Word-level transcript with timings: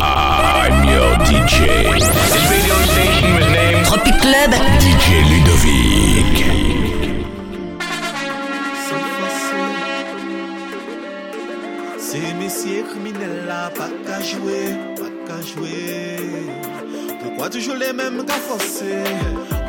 I'm 0.00 0.84
your 0.88 1.14
DJ. 1.26 1.56
This 1.94 2.44
radio 2.50 2.74
station 2.92 3.34
was 3.34 3.46
named 3.52 3.86
Tropic 3.86 4.14
Club. 4.20 4.50
DJ 4.82 5.06
Ludovic. 5.30 6.36
C'est 11.98 12.34
messieurs 12.38 12.84
criminels 12.90 13.44
là, 13.46 13.70
pas 13.70 13.90
qu'à 14.06 14.20
jouer, 14.22 14.76
pas 14.96 15.10
qu'à 15.26 15.40
jouer. 15.42 16.16
Pourquoi 17.22 17.50
toujours 17.50 17.76
les 17.76 17.92
mêmes 17.92 18.24
qu'à 18.24 18.34
forcer? 18.34 19.04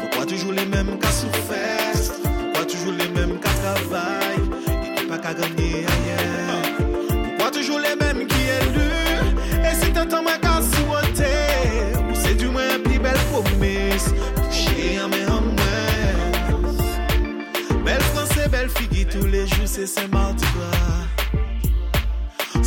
Pourquoi 0.02 0.26
toujours 0.26 0.54
les 0.54 0.66
mêmes 0.66 0.98
qu'à 1.00 1.12
souffrir? 1.12 2.14
Pourquoi 2.24 2.66
toujours 2.66 2.94
les 2.94 3.10
mêmes 3.10 3.40
qu'à 3.40 3.50
travailler? 3.50 4.44
Et 4.86 4.96
qui 4.96 5.06
pas 5.06 5.18
qu'à 5.18 5.34
gagner 5.34 5.86
ailleurs 5.94 6.62
Pourquoi 7.38 7.52
toujours 7.52 7.80
les 7.80 7.96
mêmes 7.96 8.09
plus 13.44 13.56
belle 13.56 13.90
promesse 13.90 14.14
Toucher 14.36 15.00
en 15.02 15.10
main 15.10 15.28
en 15.28 15.42
main 15.42 16.16
Belle 17.84 18.02
français, 18.02 18.48
belle 18.50 18.70
fille, 18.70 19.06
tous 19.06 19.26
les 19.26 19.48
jours 19.48 19.68
c'est 19.68 19.88
Saint-Mardi 19.88 20.46
gras 20.56 21.00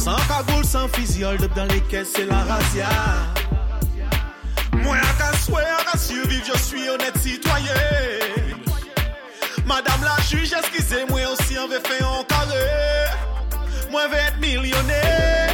sans 0.03 0.17
cagoule, 0.27 0.65
sans 0.65 0.87
up 0.87 1.55
dans 1.55 1.65
les 1.67 1.81
caisses, 1.83 2.09
c'est 2.17 2.25
la 2.25 2.39
razzia. 2.39 2.89
Qu'à 4.73 5.39
souhait, 5.39 5.63
à 5.63 5.85
qu'à 5.93 5.97
survivre, 5.97 6.45
je 6.45 6.59
suis 6.59 6.89
honnête 6.89 7.17
citoyen. 7.19 7.73
Madame 9.65 10.03
la 10.03 10.21
juge, 10.25 10.53
excusez-moi 10.53 11.21
aussi, 11.33 11.57
on 11.57 11.69
veut 11.69 11.79
faire 11.79 12.09
un 12.09 12.25
carré. 12.25 12.57
Moi, 13.93 14.09
vais 14.09 14.17
être 14.17 14.41
millionnaire. 14.41 14.63
Millionnaire. 14.63 15.52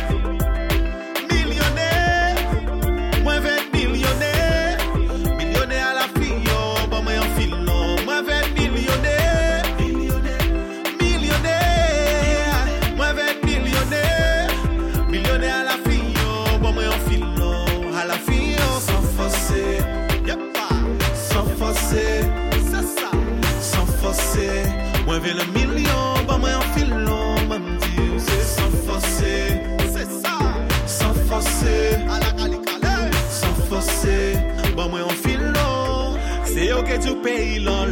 Que 37.19 37.25
payes 37.25 37.59
l'en. 37.61 37.87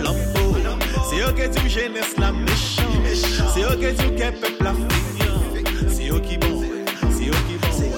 C'est 1.09 1.21
eux 1.21 1.33
que 1.33 1.59
tu 1.59 1.69
jeunesse 1.69 2.17
la 2.19 2.33
méchant. 2.33 2.83
C'est 3.55 3.63
eux 3.63 3.77
que 3.77 3.91
tu 3.91 4.15
qu'est 4.15 4.33
peuple 4.33 4.63
la 4.63 4.73
fignon. 4.73 5.89
C'est 5.89 6.09
eux 6.11 6.21
qui 6.21 6.37
bon. 6.39 6.63
C'est 7.11 7.27
eux 7.27 7.43
qui 7.49 7.57
bon. 7.61 7.93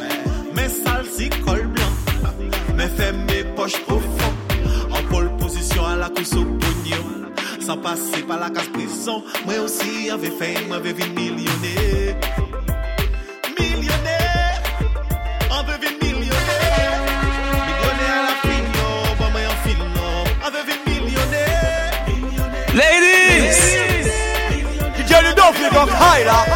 Mais 0.54 0.68
sale 0.68 1.06
si 1.10 1.28
col 1.28 1.66
blanc. 1.66 2.42
Mais 2.76 2.88
mes 3.12 3.44
poches 3.54 3.80
profondes. 3.82 4.10
En 4.90 5.02
pole 5.10 5.30
position 5.38 5.84
à 5.86 5.96
la 5.96 6.08
course 6.08 6.34
au 6.34 6.44
pognon. 6.44 7.30
Sans 7.60 7.78
passer 7.78 8.22
par 8.26 8.40
la 8.40 8.50
casse 8.50 8.68
prison. 8.68 9.22
Moi 9.44 9.60
aussi, 9.64 10.10
avait 10.10 10.30
fait, 10.30 10.66
moi, 10.66 10.76
avait 10.76 10.92
vu. 10.92 11.04
Millionnaire. 11.10 12.47
baila 26.24 26.46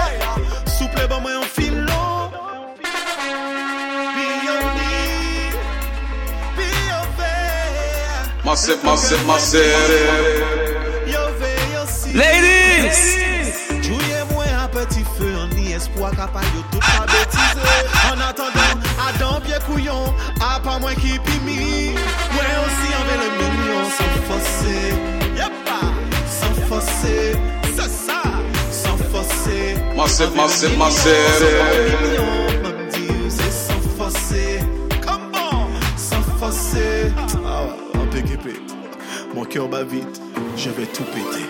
Souple 0.67 1.07
bon, 1.09 1.09
ba 1.09 1.21
mwen 1.21 1.35
yon 1.35 1.47
film 1.47 1.79
lo 1.87 2.03
Pi 4.15 4.27
yon 4.47 4.65
ni 4.79 4.95
Pi 6.57 6.69
yon 6.89 7.07
ve 7.19 7.33
Mase, 8.45 8.79
mase, 8.85 9.21
mase 9.27 9.65
Yon 11.13 11.39
ve 11.41 11.53
yon 11.75 11.87
si 11.87 12.15
Ladies! 12.19 13.03
Jouye 13.83 14.25
mwen 14.33 14.59
apeti 14.65 15.05
fe 15.17 15.31
Yon 15.31 15.55
ni 15.55 15.73
espwa 15.77 16.11
kapay 16.17 16.47
yo 16.57 16.65
tout 16.73 16.81
pa 16.81 17.07
betize. 17.07 17.77
An 18.11 18.25
atandan, 18.31 18.83
adan 19.09 19.41
pye 19.47 19.63
kouyon 19.69 20.11
A 20.41 20.59
pa 20.65 20.79
mwen 20.83 20.99
ki 21.01 21.19
pi 21.27 21.42
Massive, 30.03 30.35
massive, 30.35 30.77
massive. 30.79 31.53
Comment 35.01 35.69
Ah 37.47 37.67
képé 38.27 38.55
Mon 39.33 39.45
cœur 39.45 39.69
bat 39.69 39.85
vite 39.85 40.21
Je 40.57 40.71
vais 40.71 40.87
tout 40.87 41.05
péter 41.05 41.47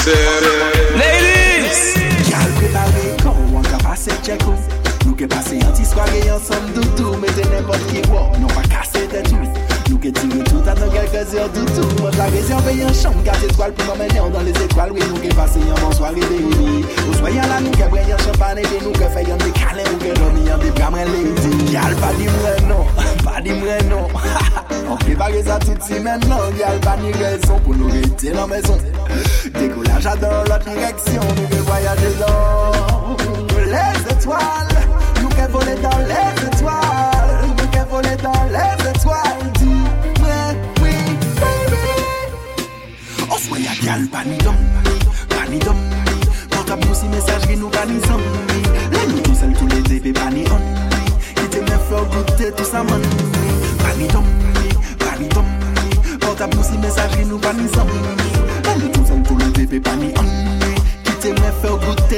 Ladies! 0.00 1.92
Gal 2.30 2.48
prepare 2.56 3.02
kon, 3.20 3.36
wan 3.52 3.62
ka 3.68 3.76
pase 3.84 4.08
cheko 4.24 4.54
Nou 5.04 5.12
ke 5.12 5.26
pase 5.28 5.58
yon 5.60 5.74
ti 5.76 5.84
swage 5.84 6.22
yon 6.24 6.40
som 6.40 6.70
doutou 6.72 7.18
Mete 7.20 7.44
nepot 7.52 7.84
ki 7.90 8.00
wop. 8.08 8.32
Nou 8.40 8.48
pa 8.56 8.64
kase 8.72 9.02
tetou 9.12 9.44
Nou 9.90 10.00
ke 10.00 10.08
tire 10.16 10.40
tout 10.48 10.70
an 10.72 10.80
nou 10.80 10.88
kelke 10.94 11.26
zyon 11.28 11.52
doutou. 11.52 11.84
Mwen 12.00 12.16
la 12.16 12.30
rezerve 12.32 12.78
yon 12.78 12.96
chanm, 12.96 13.20
kase 13.28 13.50
etwal 13.50 13.76
pou 13.76 13.92
mwen 14.00 14.16
yon 14.16 14.32
dan 14.32 14.48
les 14.48 14.62
etwal 14.64 14.96
Oui, 14.96 15.04
nou 15.04 15.20
ke 15.20 15.36
pase 15.36 15.60
yon 15.60 15.76
bon 15.76 15.90
bonsoare 15.90 16.24
baby 16.32 16.80
Ou 17.04 17.20
soyan 17.20 17.52
la 17.52 17.60
nou 17.60 17.76
ke 17.76 17.92
bre 17.92 18.08
yon 18.08 18.24
champane 18.24 18.64
De 18.72 18.80
nou 18.80 18.96
ke 18.96 19.12
fe 19.12 19.28
yon 19.28 19.44
de 19.44 19.52
dekalen, 19.52 19.92
Ou 19.92 20.00
ke 20.00 20.16
lomi 20.16 20.48
yon 20.48 20.64
de 20.64 20.72
bramre 20.80 21.04
lady 21.12 21.72
Gal 21.74 21.92
pa 22.00 22.16
di 22.16 22.32
mwen 22.38 22.68
non, 22.72 22.88
pa 23.28 23.36
di 23.44 23.52
mwen 23.60 23.92
non. 23.92 24.08
Ha 24.16 24.48
ha 24.48 24.69
E 24.90 25.14
bagay 25.14 25.42
sa 25.46 25.58
touti 25.58 26.00
men 26.02 26.18
nan 26.26 26.50
Gyal 26.58 26.78
pa 26.82 26.96
ni 26.98 27.12
rezon 27.14 27.60
pou 27.62 27.74
nou 27.78 27.90
rete 27.94 28.34
nan 28.34 28.50
mezon 28.50 28.80
Dekolaj 29.54 30.08
adan 30.14 30.50
lot 30.50 30.66
direksyon 30.66 31.30
Nou 31.36 31.46
ve 31.52 31.60
voyaje 31.68 32.10
dan 32.18 32.34
Les 33.70 34.02
etoiles 34.14 34.59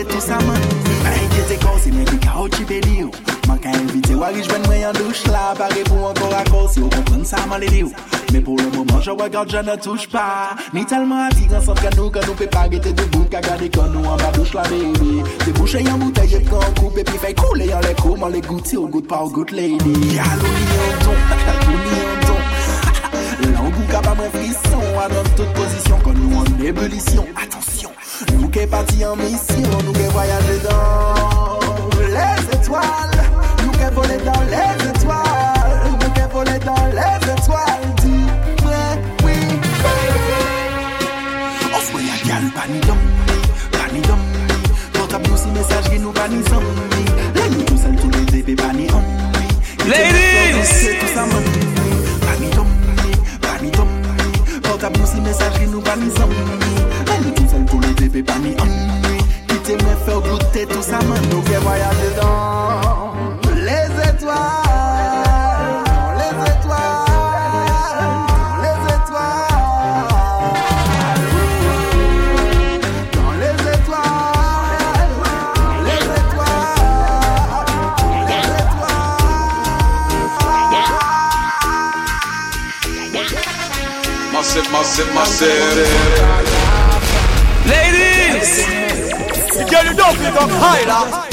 se 0.03 0.09
tou 0.09 0.21
sa 0.21 0.39
man 0.41 0.61
Mwen 1.03 1.15
mwen 1.93 2.67
beli 2.67 3.05
Mwen 3.47 3.59
ka 3.59 3.71
invite 3.71 4.15
wari 4.15 4.43
jwen 4.43 4.63
douche 4.93 5.29
man 7.49 7.61
le 7.61 7.69
je 9.03 9.11
regarde, 9.11 9.51
je 9.51 9.59
ne 9.59 9.77
touche 9.77 10.09
pa 10.09 10.57
Ni 10.73 10.85
telman 10.85 11.29
atigan 11.31 11.61
san 11.61 11.75
kan 11.75 11.91
nou 11.97 12.11
Kan 12.11 12.23
nou 12.27 12.35
pe 12.35 12.47
gade 12.47 13.61
la 14.55 14.63
baby. 14.63 15.23
Te 15.45 15.51
bouche 15.51 15.83
yon 15.83 15.99
bouteille, 15.99 16.43
koupe 16.81 17.05
Pi 17.05 17.19
fey 17.19 17.35
koule 17.35 17.67
yon 17.67 17.81
le 17.81 17.95
kou, 18.01 18.17
le 18.33 18.41
gouti 18.41 18.77
Ou 18.77 18.89
gout 18.89 19.07
pa 19.07 19.23
lady. 19.53 19.93
Yalou 20.17 20.55
ni 20.57 20.65
yon 20.79 20.99
ton, 21.05 21.19
yalou 21.47 21.79
ni 21.83 22.01
yon 22.01 22.27
ton 22.27 22.43
frisson 24.31 24.83
A 25.03 25.09
tout 25.37 25.49
posisyon, 25.55 25.99
kon 26.05 26.15
nou 26.15 26.41
an 26.41 26.53
Atensyon, 27.43 27.91
nou 28.39 28.49
ke 28.55 28.67
pati 28.71 29.03
an 29.05 29.19
mesaj 45.73 45.91
ki 45.91 45.99
nou 45.99 46.13
pa 46.13 46.29
ni 46.29 46.43
zombi 46.49 47.05
La 47.35 47.49
nou 47.49 47.65
tou 47.65 47.79
sel 47.81 47.97
tou 47.97 48.11
leze 48.13 48.43
pe 48.45 48.55
pa 48.57 48.73
ni 48.77 48.89
ombi 48.93 49.47
Ladies! 49.89 50.73
Pa 52.23 52.33
ni 52.41 52.49
dombi, 52.57 53.13
pa 53.41 53.57
ni 53.63 53.71
dombi 53.71 54.61
Porta 54.61 54.91
pou 54.91 55.07
si 55.09 55.21
mesaj 55.25 55.53
ki 55.57 55.71
nou 55.73 55.81
pa 55.81 55.97
ni 55.97 56.11
zombi 56.19 56.37
La 57.09 57.17
nou 57.25 57.33
tou 57.33 57.49
sel 57.49 57.65
tou 57.71 57.81
leze 57.81 58.13
pe 58.13 58.23
pa 58.23 58.39
ni 58.45 58.55
ombi 58.61 59.25
Kite 59.49 59.81
mwen 59.81 59.99
fe 60.05 60.17
ou 60.17 60.25
gloute 60.29 60.69
tou 60.69 60.83
sa 60.85 61.01
man. 61.09 61.23
Nou 61.31 61.45
ke 61.49 61.61
vaya 61.65 61.93
dedan 62.03 62.82
in 84.99 85.15
my 85.15 85.25
city. 85.25 85.89
Ladies, 87.67 88.67
girl, 89.71 89.85
you 89.85 89.95
don't 89.97 90.17
pick 90.19 90.35
up 90.35 90.51
high, 90.51 91.32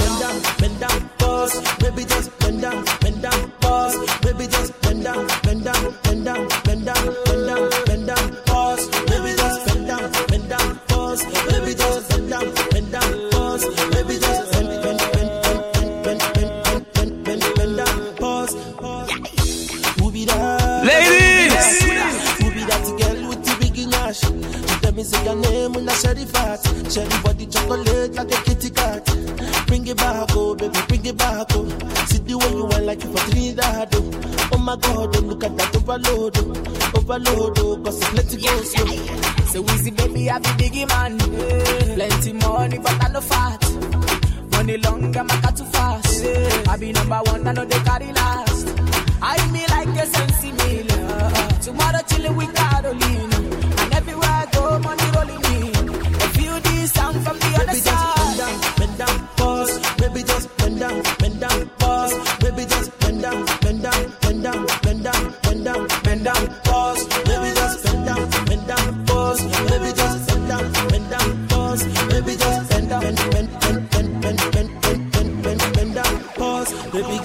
wet 28.10 28.28
like 28.28 28.40
a 28.40 28.44
kitty 28.44 28.70
cat. 28.70 29.06
Bring 29.68 29.88
it 29.88 29.98
back, 29.98 30.30
oh 30.32 30.56
baby, 30.56 30.80
bring 30.88 31.06
it 31.06 31.18
back, 31.18 31.48
oh. 31.52 31.68
See 32.08 32.18
the 32.20 32.38
way 32.38 32.50
you 32.50 32.66
want 32.66 32.86
like 32.86 33.04
you 33.04 33.12
for 33.12 33.32
Trinidad, 33.32 33.90
oh. 33.96 34.50
Oh 34.54 34.58
my 34.58 34.76
God, 34.76 35.16
oh, 35.16 35.20
look 35.22 35.44
at 35.44 35.58
that 35.58 35.76
overload, 35.76 36.38
oh. 36.38 36.98
Overload, 36.98 37.60
oh, 37.60 37.78
cause 37.84 38.02
it's 38.02 38.14
let 38.14 38.34
it 38.34 38.42
go 38.42 38.62
slow. 38.62 39.46
So 39.46 39.64
easy, 39.74 39.92
baby, 39.92 40.30
I 40.30 40.40
be 40.40 40.50
biggie 40.50 40.88
man. 40.88 41.18
Yeah. 41.20 41.96
Plenty 41.96 42.34
money, 42.34 42.78
but 42.78 43.04
I 43.04 43.08
no 43.10 43.22
fat. 43.22 43.62
Money 44.52 44.78
long, 44.78 45.16
I'm 45.16 45.30
a 45.30 45.52
too 45.52 45.66
fast. 45.66 46.24
Yeah. 46.24 46.64
I 46.70 46.78
be 46.78 46.92
number 46.92 47.20
one, 47.26 47.48
I 47.48 47.52
know 47.54 47.66
they 47.66 47.80
carry 47.80 48.12
last. 48.14 48.68
I 49.22 49.52
me 49.52 49.66
like 49.68 49.88
a 50.02 50.06
sensi 50.06 50.52
love 50.52 51.62
Tomorrow 51.62 52.00
chillin' 52.08 52.36
with 52.38 52.54
that. 52.54 52.69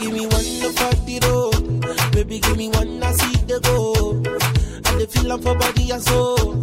Give 0.01 0.13
me 0.13 0.27
one 0.27 0.73
for 0.75 0.95
the 1.07 1.19
road. 1.25 2.13
Baby, 2.13 2.39
give 2.41 2.57
me 2.57 2.69
one, 2.71 3.03
I 3.03 3.13
see 3.13 3.37
the 3.47 3.61
go. 3.61 4.11
And 4.91 5.01
the 5.01 5.07
feeling 5.07 5.41
for 5.43 5.55
body 5.57 5.91
and 5.91 6.03
soul. 6.03 6.55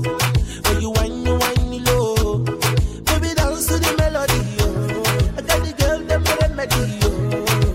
When 0.66 0.82
you 0.82 0.90
whine, 0.92 1.26
you 1.26 1.36
whine 1.38 1.70
me 1.70 1.80
low. 1.80 2.40
Baby, 2.40 3.34
dance 3.36 3.68
to 3.68 3.78
the 3.80 3.96
melody, 3.98 4.40
yo. 4.58 4.68
I 5.38 5.42
got 5.42 5.60
the 5.66 5.74
girl, 5.80 6.00
them 6.06 6.24
a 6.26 6.34
remedy, 6.42 6.82
yo. 7.02 7.10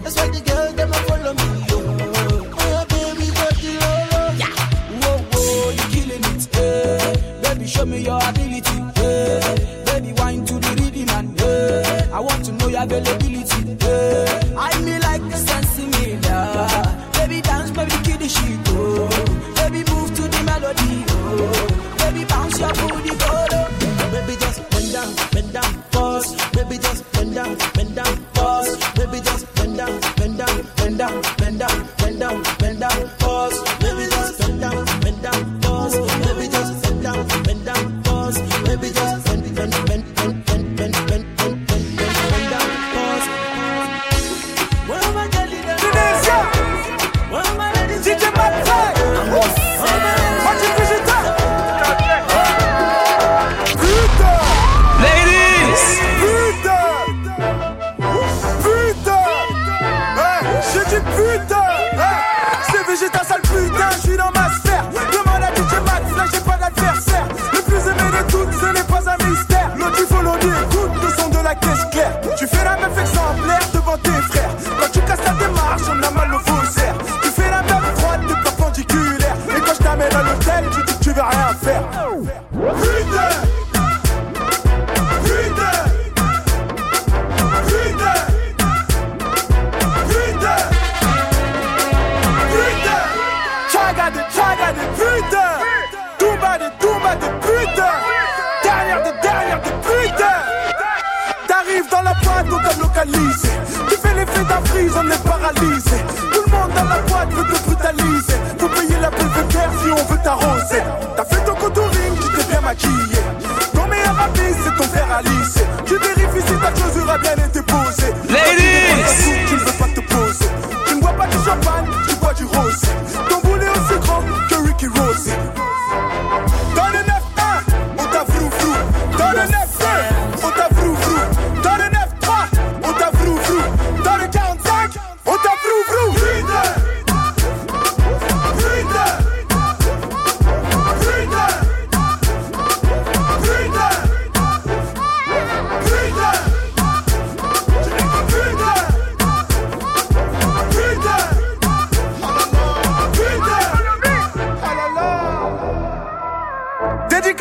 That's 0.02 0.16
why 0.16 0.28
the 0.28 0.40
girl, 0.46 0.72
them 0.72 0.92
a 0.92 0.98
follow 1.08 1.34
me, 1.34 1.48
yo. 1.68 1.78
Oh. 1.80 2.56
oh, 2.58 2.84
baby, 2.92 3.26
body 3.36 3.72
low, 3.82 4.30
yeah. 4.40 4.54
Whoa, 5.02 5.18
whoa, 5.32 5.70
you 5.70 5.86
killing 5.92 6.24
it, 6.32 6.56
eh. 6.56 7.42
Baby, 7.42 7.66
show 7.66 7.84
me 7.86 7.98
your 8.00 8.20
ability, 8.22 8.78
eh. 9.02 9.84
Baby, 9.84 10.12
whine 10.20 10.44
to 10.46 10.54
the 10.54 10.70
rhythm 10.80 11.10
and, 11.16 11.40
eh. 11.40 12.08
I 12.12 12.20
want 12.20 12.44
to 12.46 12.52
know 12.52 12.68
your 12.68 12.82
availability. 12.82 13.55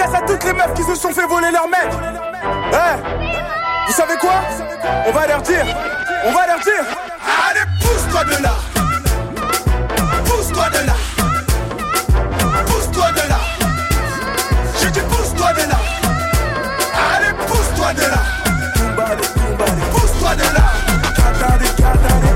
En 0.02 0.08
ébullition 0.08 0.16
Attention 0.16 0.50
Nous 0.50 0.56
meufs 0.56 0.74
qui 0.74 0.84
se 0.84 0.96
sont 0.96 1.14
fait 1.14 1.26
voler 1.28 1.52
leur 1.52 1.68
mec. 1.68 1.90
Eh, 2.72 2.96
vous 3.88 3.94
savez 3.94 4.16
quoi? 4.18 4.42
On 5.08 5.12
va 5.12 5.28
leur 5.28 5.42
dire. 5.42 5.66
On 6.26 6.32
va 6.32 6.48
leur 6.48 6.60
dire. 6.60 6.84
Allez, 7.50 7.66
pousse-toi 7.82 8.24
de 8.26 8.44
là. 8.44 8.54
Pousse-toi 10.26 10.70
de 10.70 10.88
là. 10.88 10.96
Pousse-toi 12.66 13.12
de 13.12 13.30
là. 13.30 13.40
Je 14.82 14.88
dis 14.90 15.02
pousse-toi 15.02 15.54
de 15.54 15.70
là. 15.70 15.80
Allez, 17.16 17.34
pousse-toi 17.48 17.94
de 17.94 18.02
là. 18.02 18.22
Pousse-toi 19.92 20.36
de 20.36 20.44
là. 20.54 20.66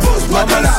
Pousse-toi 0.01 0.43
de 0.43 0.63
là. 0.63 0.69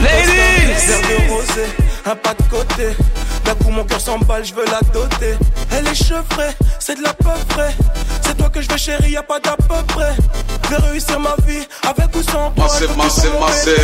Ladies! 0.00 1.87
Un 2.10 2.16
pas 2.16 2.32
de 2.32 2.42
côté. 2.48 2.96
D'un 3.44 3.54
coup 3.56 3.70
mon 3.70 3.84
cœur 3.84 4.00
s'emballe, 4.00 4.42
je 4.42 4.54
veux 4.54 4.64
la 4.64 4.80
doter. 4.94 5.36
Elle 5.70 5.86
est 5.86 5.94
chevrée, 5.94 6.56
c'est 6.78 6.96
de 6.96 7.02
la 7.02 7.12
peu 7.12 7.28
près. 7.50 7.74
C'est 8.22 8.34
toi 8.34 8.48
que 8.48 8.62
je 8.62 8.68
veux 8.70 8.78
chérie, 8.78 9.10
y 9.10 9.16
a 9.18 9.22
pas 9.22 9.38
d'à 9.38 9.56
peu 9.56 9.74
près. 9.88 10.14
Je 10.64 10.68
vais 10.70 10.88
réussir 10.88 11.20
ma 11.20 11.34
vie 11.46 11.66
avec 11.86 12.16
ou 12.16 12.22
sans 12.22 12.50
toi. 12.52 12.64
Massé, 12.64 12.86
massé, 12.96 13.28
massé. 13.38 13.76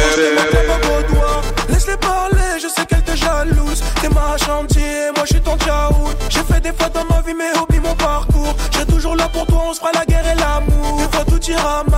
Laisse-les 1.69 1.99
parler, 1.99 2.61
je 2.62 2.69
sais 2.69 2.87
qu'elle 2.87 3.02
te 3.02 3.14
jalouse. 3.14 3.83
T'es 4.00 4.09
ma 4.09 4.38
chantier, 4.38 5.11
moi 5.14 5.25
je 5.26 5.35
suis 5.35 5.43
ton 5.43 5.59
tchaout. 5.59 6.09
J'ai 6.31 6.45
fait 6.45 6.61
des 6.62 6.73
fois 6.73 6.88
dans 6.88 7.04
ma 7.14 7.21
vie, 7.21 7.35
mais 7.35 7.59
oublie 7.59 7.81
mon 7.81 7.95
parcours. 7.95 8.57
J'ai 8.71 8.87
toujours 8.87 9.16
là 9.16 9.28
pour 9.28 9.45
toi, 9.45 9.64
on 9.69 9.75
se 9.75 9.81
fera 9.81 9.93
la 9.93 10.07
guerre 10.07 10.26
et 10.26 10.35
l'amour. 10.37 10.99
Des 10.99 11.14
fois 11.14 11.26
tout 11.26 11.50
ira 11.50 11.85
mal, 11.90 11.94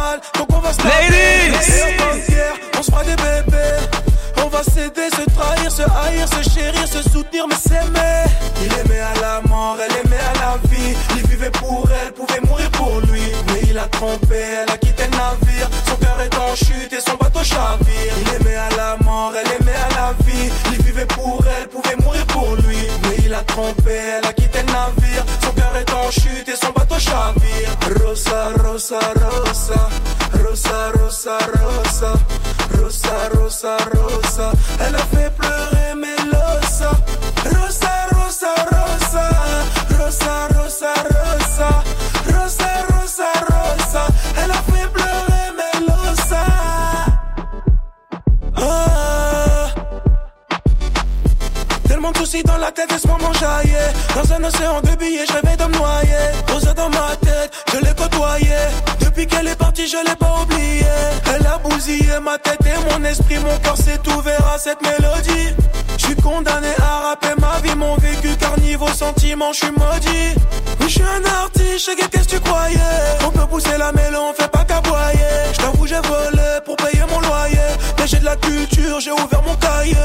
Elle 23.59 24.27
a 24.27 24.33
quitté 24.35 24.59
le 24.61 24.67
navire. 24.67 25.25
Son 25.43 25.53
cœur 25.53 25.75
est 25.77 25.91
en 25.91 26.11
chute 26.11 26.49
et 26.49 26.57
son 26.57 26.73
bateau 26.73 26.99
chavire. 26.99 27.71
Rosa, 28.05 28.51
rosa, 28.63 28.99
rosa. 29.15 29.89
Rosa, 30.45 30.93
rosa, 30.93 31.39
rosa. 31.55 32.13
Rosa, 32.79 33.29
rosa, 33.35 33.77
rosa. 33.95 34.25
Dans 52.45 52.59
la 52.59 52.71
tête 52.71 52.93
moment 53.07 53.33
jaillit 53.33 53.73
Dans 54.14 54.33
un 54.33 54.45
océan 54.45 54.81
de 54.83 54.95
billets, 54.97 55.26
je 55.26 55.33
rêvais 55.33 55.57
de 55.57 55.64
me 55.64 55.76
noyer 55.76 56.26
Posé 56.47 56.75
dans 56.75 56.90
ma 56.90 57.16
tête, 57.16 57.52
je 57.73 57.78
l'ai 57.78 57.95
côtoyé. 57.95 58.57
Depuis 59.00 59.26
qu'elle 59.26 59.49
est 59.49 59.57
partie, 59.57 59.87
je 59.87 59.97
l'ai 59.97 60.16
pas 60.16 60.43
oublié. 60.43 60.85
Elle 61.35 61.47
a 61.47 61.59
bousillé 61.59 62.21
ma 62.23 62.38
tête 62.38 62.61
et 62.66 62.90
mon 62.90 63.05
esprit 63.05 63.38
Mon 63.38 63.57
cœur 63.59 63.76
s'est 63.76 64.00
ouvert 64.16 64.47
à 64.55 64.59
cette 64.59 64.81
mélodie 64.83 65.55
Je 66.07 66.13
suis 66.13 66.23
condamné 66.23 66.69
à 66.79 67.09
rapper 67.09 67.35
ma 67.41 67.59
vie 67.65 67.75
Mon 67.75 67.97
vécu 67.97 68.29
car 68.39 68.57
niveau 68.61 68.87
sentiment, 68.87 69.53
je 69.53 69.59
suis 69.59 69.73
maudit. 69.73 70.39
Oui, 70.79 70.87
je 70.87 70.93
suis 70.93 71.03
un 71.03 71.25
artiste, 71.43 71.91
je 71.91 71.97
qu'est-ce 71.97 72.29
que 72.29 72.37
tu 72.37 72.41
croyais? 72.41 72.79
On 73.27 73.31
peut 73.31 73.47
pousser 73.47 73.77
la 73.77 73.91
mêlée, 73.91 74.17
on 74.17 74.33
fait 74.33 74.49
pas 74.49 74.63
qu'aboyer. 74.63 75.35
Je 75.53 75.59
t'avoue, 75.59 75.87
j'ai 75.89 75.97
volé 75.97 76.61
pour 76.65 76.77
payer 76.77 77.03
mon 77.11 77.19
loyer. 77.19 77.59
Mais 77.99 78.07
j'ai 78.07 78.19
de 78.19 78.25
la 78.25 78.37
culture, 78.37 79.01
j'ai 79.01 79.11
ouvert 79.11 79.43
mon 79.45 79.57
cahier. 79.57 79.97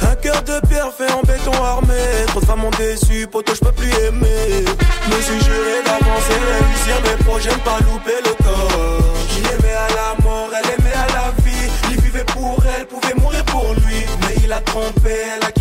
Un 0.00 0.14
cœur 0.14 0.40
de 0.42 0.64
pierre 0.68 0.92
fait 0.96 1.10
en 1.12 1.22
béton 1.22 1.52
armé. 1.60 1.94
Trop 2.28 2.40
de 2.40 2.46
femmes 2.46 2.60
m'ont 2.60 2.70
déçu, 2.70 3.26
poto, 3.26 3.52
je 3.52 3.60
peux 3.60 3.72
plus 3.72 3.90
aimer. 4.06 4.64
Me 5.10 5.20
suis 5.20 5.40
juré 5.40 5.82
d'avancer, 5.84 6.38
réussir. 6.52 6.94
Mes 7.02 7.24
projets, 7.24 7.50
ne 7.50 7.56
pas 7.56 7.80
louper 7.80 8.18
le 8.24 8.32
corps. 8.44 9.02
Il 9.36 9.44
aimait 9.44 9.74
à 9.74 9.88
la 9.88 10.22
mort, 10.22 10.50
elle 10.54 10.70
aimait 10.70 10.94
à 10.94 11.06
la 11.14 11.32
vie. 11.42 11.68
Il 11.90 12.00
vivait 12.00 12.24
pour 12.24 12.62
elle, 12.78 12.86
pouvait 12.86 13.14
mourir 13.14 13.44
pour 13.46 13.74
lui 13.74 13.77
trompé, 14.68 15.14
elle 15.34 15.57